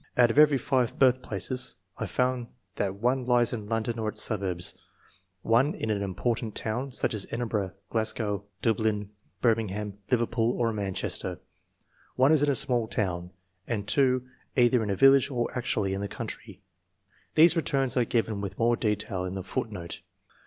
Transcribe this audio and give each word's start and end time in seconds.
Out 0.17 0.31
of 0.31 0.39
every 0.39 0.57
5 0.57 0.97
birthplaces 0.97 1.75
I 1.95 2.07
find 2.07 2.47
that 2.77 2.95
1 2.95 3.23
lies 3.25 3.53
in 3.53 3.67
London 3.67 3.99
or 3.99 4.09
its 4.09 4.23
suburbs; 4.23 4.73
1 5.43 5.75
in 5.75 5.91
an 5.91 6.01
important 6.01 6.55
town, 6.55 6.89
such 6.91 7.13
as 7.13 7.27
Edinburgh, 7.29 7.73
Glasgow, 7.91 8.45
Dublin, 8.63 9.11
Bir 9.43 9.53
mingham, 9.53 9.99
Liverpool, 10.09 10.59
or 10.59 10.73
Manchester; 10.73 11.39
1 12.15 12.31
is 12.31 12.41
in 12.41 12.49
a 12.49 12.55
small 12.55 12.87
town; 12.87 13.29
and 13.67 13.87
2 13.87 14.27
either 14.55 14.81
in 14.81 14.89
a 14.89 14.95
village 14.95 15.29
or 15.29 15.55
actually 15.55 15.93
in 15.93 16.01
the 16.01 16.07
country. 16.07 16.63
These 17.35 17.55
returns 17.55 17.95
are 17.95 18.03
given 18.03 18.41
with 18.41 18.57
more 18.57 18.75
detail 18.75 19.23
in 19.23 19.35
the 19.35 19.43
foot 19.43 19.71
note. 19.71 20.01